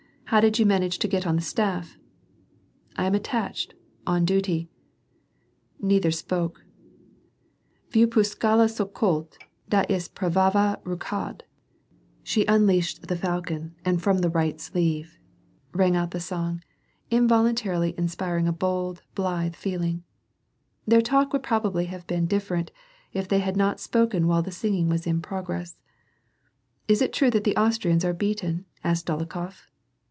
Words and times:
How 0.31 0.39
did 0.39 0.55
you 0.57 0.65
manage 0.65 0.97
to 0.99 1.09
get 1.09 1.27
on 1.27 1.35
the 1.35 1.41
BtaflF?"" 1.41 1.97
I 2.95 3.05
am 3.05 3.13
attached— 3.13 3.73
on 4.07 4.23
duty." 4.23 4.69
Neither 5.81 6.09
spoke." 6.11 6.63
Vuipuskdta 7.91 8.55
aokold 8.71 9.33
Da 9.67 9.83
iz 9.89 10.07
prdvava 10.07 10.81
rukavd• 10.83 11.41
rang 15.75 15.95
out 15.97 16.11
the 16.11 16.19
song, 16.21 16.63
involuntarily 17.11 17.93
inspiring 17.97 18.47
a 18.47 18.53
bold, 18.53 19.01
blithe 19.13 19.53
feeling. 19.55 20.03
Their 20.87 21.01
talk 21.01 21.33
would 21.33 21.43
probably 21.43 21.85
have 21.87 22.07
been 22.07 22.25
different, 22.25 22.71
if 23.11 23.27
they 23.27 23.39
had 23.39 23.57
not 23.57 23.81
spoken 23.81 24.27
while 24.27 24.41
the 24.41 24.51
singing 24.51 24.87
was 24.87 25.05
in 25.05 25.21
progress. 25.21 25.75
"Is 26.87 27.01
it 27.01 27.11
true 27.11 27.31
that 27.31 27.43
the 27.43 27.57
Austrians 27.57 28.05
are 28.05 28.13
beaten?" 28.13 28.63
asked 28.81 29.07
Dolok 29.07 29.33
hof. 29.33 29.67